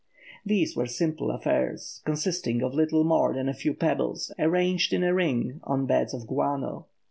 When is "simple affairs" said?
0.87-2.01